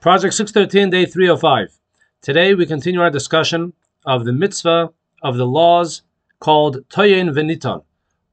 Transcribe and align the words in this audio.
Project 0.00 0.32
613, 0.32 0.88
day 0.88 1.04
305. 1.04 1.78
Today 2.22 2.54
we 2.54 2.64
continue 2.64 3.02
our 3.02 3.10
discussion 3.10 3.74
of 4.06 4.24
the 4.24 4.32
mitzvah 4.32 4.94
of 5.22 5.36
the 5.36 5.44
laws 5.44 6.00
called 6.38 6.88
Toyin 6.88 7.28
Veniton, 7.34 7.82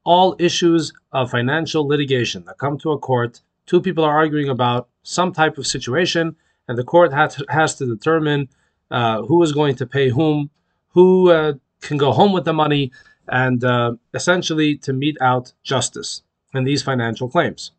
all 0.05 0.37
issues 0.39 0.93
of 1.11 1.29
financial 1.29 1.85
litigation 1.85 2.45
that 2.45 2.57
come 2.57 2.77
to 2.77 2.93
a 2.93 2.97
court. 2.97 3.41
Two 3.65 3.81
people 3.81 4.05
are 4.05 4.15
arguing 4.15 4.47
about 4.47 4.87
some 5.03 5.33
type 5.33 5.57
of 5.57 5.67
situation, 5.67 6.37
and 6.69 6.77
the 6.77 6.85
court 6.85 7.11
has, 7.11 7.43
has 7.49 7.75
to 7.75 7.85
determine 7.85 8.47
uh, 8.89 9.23
who 9.23 9.43
is 9.43 9.51
going 9.51 9.75
to 9.75 9.85
pay 9.85 10.07
whom, 10.07 10.49
who 10.91 11.31
uh, 11.31 11.55
can 11.81 11.97
go 11.97 12.13
home 12.13 12.31
with 12.31 12.45
the 12.45 12.53
money, 12.53 12.93
and 13.27 13.65
uh, 13.65 13.91
essentially 14.13 14.77
to 14.77 14.93
mete 14.93 15.17
out 15.19 15.51
justice 15.63 16.21
in 16.53 16.63
these 16.63 16.81
financial 16.81 17.27
claims. 17.27 17.71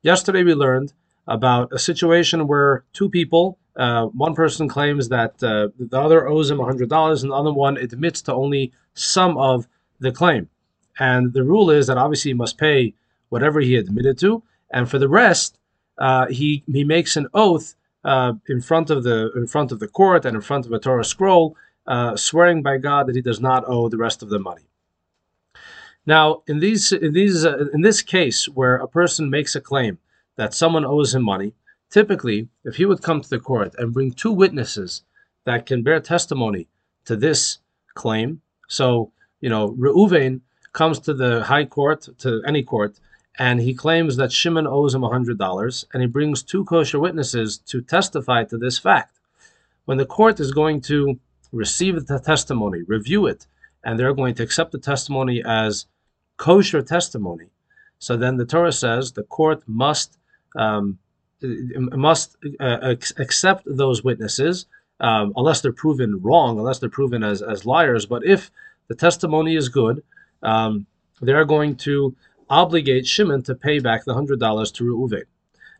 Yesterday 0.00 0.42
we 0.42 0.54
learned 0.54 0.94
about 1.26 1.72
a 1.72 1.78
situation 1.78 2.46
where 2.46 2.84
two 2.92 3.08
people, 3.08 3.58
uh, 3.76 4.06
one 4.06 4.34
person 4.34 4.68
claims 4.68 5.08
that 5.08 5.42
uh, 5.42 5.68
the 5.78 6.00
other 6.00 6.26
owes 6.28 6.50
him 6.50 6.58
$100 6.58 7.22
and 7.22 7.30
the 7.30 7.34
other 7.34 7.52
one 7.52 7.76
admits 7.76 8.22
to 8.22 8.34
only 8.34 8.72
some 8.94 9.36
of 9.36 9.66
the 9.98 10.12
claim. 10.12 10.48
And 10.98 11.32
the 11.32 11.44
rule 11.44 11.70
is 11.70 11.86
that 11.88 11.98
obviously 11.98 12.30
he 12.30 12.34
must 12.34 12.58
pay 12.58 12.94
whatever 13.28 13.60
he 13.60 13.76
admitted 13.76 14.18
to, 14.18 14.42
and 14.70 14.88
for 14.90 14.98
the 14.98 15.08
rest, 15.08 15.58
uh, 15.98 16.26
he 16.26 16.62
he 16.72 16.84
makes 16.84 17.16
an 17.16 17.28
oath 17.34 17.74
uh, 18.04 18.34
in 18.48 18.60
front 18.60 18.90
of 18.90 19.02
the 19.02 19.30
in 19.36 19.46
front 19.46 19.72
of 19.72 19.80
the 19.80 19.88
court 19.88 20.24
and 20.24 20.34
in 20.34 20.42
front 20.42 20.66
of 20.66 20.72
a 20.72 20.78
Torah 20.78 21.04
scroll, 21.04 21.56
uh, 21.86 22.16
swearing 22.16 22.62
by 22.62 22.78
God 22.78 23.06
that 23.06 23.16
he 23.16 23.22
does 23.22 23.40
not 23.40 23.64
owe 23.66 23.88
the 23.88 23.96
rest 23.96 24.22
of 24.22 24.28
the 24.28 24.38
money. 24.38 24.62
Now, 26.06 26.42
in 26.46 26.60
these 26.60 26.92
in 26.92 27.12
these 27.12 27.44
uh, 27.44 27.66
in 27.74 27.80
this 27.82 28.00
case 28.00 28.48
where 28.48 28.76
a 28.76 28.88
person 28.88 29.28
makes 29.28 29.54
a 29.54 29.60
claim 29.60 29.98
that 30.36 30.54
someone 30.54 30.84
owes 30.84 31.14
him 31.14 31.22
money, 31.22 31.52
typically, 31.90 32.48
if 32.64 32.76
he 32.76 32.84
would 32.84 33.02
come 33.02 33.20
to 33.20 33.28
the 33.28 33.38
court 33.38 33.74
and 33.78 33.92
bring 33.92 34.12
two 34.12 34.32
witnesses 34.32 35.02
that 35.44 35.66
can 35.66 35.82
bear 35.82 36.00
testimony 36.00 36.68
to 37.04 37.16
this 37.16 37.58
claim, 37.94 38.40
so 38.68 39.12
you 39.40 39.50
know, 39.50 39.70
Reuven 39.72 40.40
comes 40.72 40.98
to 41.00 41.14
the 41.14 41.44
high 41.44 41.64
court, 41.64 42.08
to 42.18 42.42
any 42.46 42.62
court, 42.62 42.98
and 43.38 43.60
he 43.60 43.74
claims 43.74 44.16
that 44.16 44.32
Shimon 44.32 44.66
owes 44.66 44.94
him 44.94 45.02
$100, 45.02 45.84
and 45.92 46.02
he 46.02 46.08
brings 46.08 46.42
two 46.42 46.64
kosher 46.64 46.98
witnesses 46.98 47.58
to 47.58 47.82
testify 47.82 48.44
to 48.44 48.56
this 48.56 48.78
fact. 48.78 49.18
When 49.84 49.98
the 49.98 50.06
court 50.06 50.40
is 50.40 50.52
going 50.52 50.80
to 50.82 51.18
receive 51.52 52.06
the 52.06 52.18
testimony, 52.18 52.82
review 52.82 53.26
it, 53.26 53.46
and 53.84 53.98
they're 53.98 54.14
going 54.14 54.34
to 54.36 54.42
accept 54.42 54.72
the 54.72 54.78
testimony 54.78 55.42
as 55.44 55.86
kosher 56.38 56.82
testimony, 56.82 57.46
so 57.98 58.16
then 58.16 58.36
the 58.36 58.44
Torah 58.44 58.72
says 58.72 59.12
the 59.12 59.22
court 59.22 59.62
must 59.66 60.18
um, 60.54 60.98
must 61.42 62.36
uh, 62.60 62.94
accept 63.18 63.64
those 63.66 64.02
witnesses 64.02 64.66
um, 65.00 65.32
unless 65.36 65.60
they're 65.60 65.72
proven 65.72 66.20
wrong, 66.22 66.58
unless 66.58 66.78
they're 66.78 66.88
proven 66.88 67.22
as, 67.22 67.42
as 67.42 67.66
liars. 67.66 68.06
But 68.06 68.24
if 68.24 68.50
the 68.88 68.94
testimony 68.94 69.56
is 69.56 69.68
good, 69.68 70.02
um, 70.42 70.86
they're 71.20 71.44
going 71.44 71.76
to 71.76 72.14
obligate 72.48 73.06
Shimon 73.06 73.42
to 73.44 73.54
pay 73.54 73.78
back 73.78 74.04
the 74.04 74.14
hundred 74.14 74.40
dollars 74.40 74.70
to 74.72 74.84
Reuven. 74.84 75.24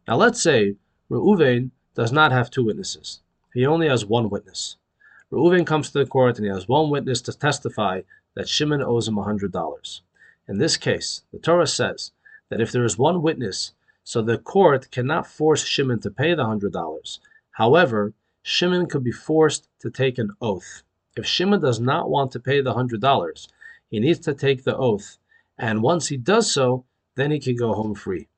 Now 0.09 0.17
let's 0.17 0.41
say 0.41 0.77
Reuven 1.11 1.71
does 1.95 2.13
not 2.13 2.33
have 2.33 2.51
two 2.51 2.65
witnesses; 2.65 3.21
he 3.55 3.67
only 3.67 3.89
has 3.89 4.05
one 4.05 4.29
witness. 4.29 4.77
Reuven 5.33 5.67
comes 5.67 5.91
to 5.91 5.99
the 5.99 6.07
court 6.07 6.37
and 6.37 6.47
he 6.47 6.53
has 6.53 6.69
one 6.69 6.91
witness 6.91 7.21
to 7.23 7.33
testify 7.33 8.03
that 8.35 8.49
Shimon 8.49 8.83
owes 8.83 9.09
him 9.09 9.17
hundred 9.17 9.53
dollars. 9.53 10.03
In 10.49 10.59
this 10.59 10.77
case, 10.77 11.23
the 11.33 11.39
Torah 11.39 11.67
says 11.67 12.13
that 12.49 12.61
if 12.61 12.71
there 12.71 12.85
is 12.85 12.99
one 12.99 13.23
witness 13.23 13.73
so 14.07 14.23
the 14.23 14.39
court 14.39 14.89
cannot 14.93 15.27
force 15.27 15.67
Shimon 15.67 15.99
to 16.03 16.13
pay 16.13 16.33
the 16.33 16.47
hundred 16.47 16.73
dollars. 16.73 17.19
However, 17.51 18.15
Shimon 18.41 18.87
could 18.87 19.03
be 19.03 19.11
forced 19.11 19.69
to 19.81 19.91
take 19.91 20.17
an 20.17 20.31
oath. 20.41 20.85
If 21.17 21.27
Shimon 21.27 21.61
does 21.61 21.81
not 21.81 22.09
want 22.09 22.31
to 22.31 22.39
pay 22.39 22.61
the 22.61 22.75
hundred 22.75 23.01
dollars, 23.01 23.49
he 23.91 23.99
needs 23.99 24.21
to 24.21 24.33
take 24.33 24.63
the 24.63 24.77
oath, 24.77 25.19
and 25.59 25.83
once 25.83 26.07
he 26.07 26.17
does 26.17 26.49
so, 26.53 26.85
then 27.17 27.33
he 27.33 27.41
can 27.41 27.57
go 27.57 27.75
home 27.75 27.97
free. 27.97 28.29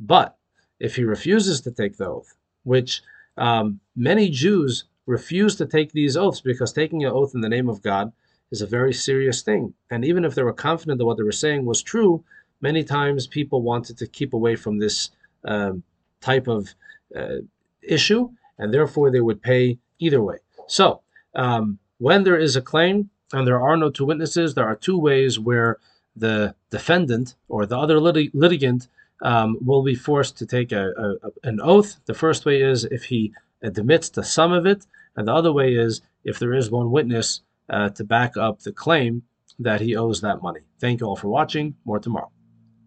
But 0.00 0.36
if 0.80 0.96
he 0.96 1.04
refuses 1.04 1.60
to 1.60 1.70
take 1.70 1.98
the 1.98 2.08
oath, 2.08 2.34
which 2.64 3.00
um, 3.36 3.78
many 3.94 4.28
Jews 4.28 4.86
refuse 5.06 5.54
to 5.56 5.66
take 5.66 5.92
these 5.92 6.16
oaths 6.16 6.40
because 6.40 6.72
taking 6.72 7.04
an 7.04 7.12
oath 7.12 7.32
in 7.32 7.42
the 7.42 7.48
name 7.48 7.68
of 7.68 7.80
God 7.80 8.12
is 8.50 8.60
a 8.60 8.66
very 8.66 8.92
serious 8.92 9.42
thing. 9.42 9.74
And 9.88 10.04
even 10.04 10.24
if 10.24 10.34
they 10.34 10.42
were 10.42 10.52
confident 10.52 10.98
that 10.98 11.06
what 11.06 11.16
they 11.16 11.22
were 11.22 11.30
saying 11.30 11.64
was 11.64 11.80
true, 11.80 12.24
many 12.62 12.84
times 12.84 13.26
people 13.26 13.60
wanted 13.62 13.98
to 13.98 14.06
keep 14.06 14.32
away 14.32 14.56
from 14.56 14.78
this 14.78 15.10
um, 15.44 15.82
type 16.20 16.46
of 16.48 16.74
uh, 17.14 17.38
issue, 17.82 18.30
and 18.58 18.72
therefore 18.72 19.10
they 19.10 19.20
would 19.20 19.42
pay 19.42 19.78
either 19.98 20.22
way. 20.22 20.38
So, 20.66 21.02
um, 21.34 21.78
when 21.98 22.24
there 22.24 22.38
is 22.38 22.56
a 22.56 22.62
claim 22.62 23.10
and 23.32 23.46
there 23.46 23.60
are 23.60 23.76
no 23.76 23.90
two 23.90 24.04
witnesses, 24.04 24.54
there 24.54 24.66
are 24.66 24.76
two 24.76 24.98
ways 24.98 25.38
where 25.38 25.78
the 26.16 26.54
defendant 26.70 27.34
or 27.48 27.66
the 27.66 27.78
other 27.78 27.98
lit- 28.00 28.34
litigant 28.34 28.88
um, 29.22 29.56
will 29.64 29.82
be 29.82 29.94
forced 29.94 30.36
to 30.38 30.46
take 30.46 30.72
a, 30.72 30.90
a, 30.90 31.48
an 31.48 31.60
oath. 31.60 31.96
The 32.06 32.14
first 32.14 32.44
way 32.44 32.60
is 32.60 32.84
if 32.84 33.04
he 33.04 33.32
admits 33.62 34.10
to 34.10 34.24
some 34.24 34.52
of 34.52 34.66
it, 34.66 34.86
and 35.16 35.28
the 35.28 35.34
other 35.34 35.52
way 35.52 35.74
is 35.74 36.02
if 36.24 36.38
there 36.38 36.54
is 36.54 36.70
one 36.70 36.90
witness 36.90 37.40
uh, 37.68 37.90
to 37.90 38.04
back 38.04 38.36
up 38.36 38.60
the 38.60 38.72
claim 38.72 39.22
that 39.58 39.80
he 39.80 39.96
owes 39.96 40.20
that 40.20 40.42
money. 40.42 40.60
Thank 40.80 41.00
you 41.00 41.06
all 41.06 41.16
for 41.16 41.28
watching. 41.28 41.76
More 41.84 41.98
tomorrow. 41.98 42.30